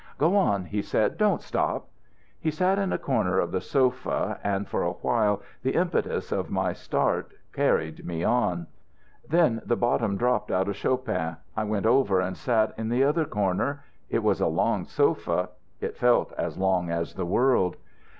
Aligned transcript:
"'Go 0.17 0.35
on,' 0.35 0.65
he 0.65 0.81
said. 0.81 1.15
'Don't 1.19 1.43
stop.' 1.43 1.89
He 2.39 2.49
sat 2.49 2.79
in 2.79 2.91
a 2.91 2.97
corner 2.97 3.37
of 3.37 3.51
the 3.51 3.61
sofa, 3.61 4.39
and 4.43 4.67
for 4.67 4.81
a 4.81 4.93
while 4.93 5.43
the 5.61 5.75
impetus 5.75 6.31
of 6.31 6.49
my 6.49 6.73
start 6.73 7.31
carried 7.53 8.03
me 8.03 8.23
on. 8.23 8.65
Then 9.29 9.61
the 9.63 9.75
bottom 9.77 10.17
dropped 10.17 10.49
out 10.49 10.67
of 10.67 10.75
Chopin. 10.75 11.37
I 11.55 11.65
went 11.65 11.85
over 11.85 12.19
and 12.19 12.35
sat 12.35 12.73
in 12.79 12.89
the 12.89 13.03
other 13.03 13.25
corner. 13.25 13.83
It 14.09 14.23
was 14.23 14.41
a 14.41 14.47
long 14.47 14.85
sofa; 14.85 15.49
it 15.79 15.95
felt 15.97 16.33
as 16.35 16.57
long 16.57 16.89
as 16.89 17.13
the 17.13 17.27
world. 17.27 17.75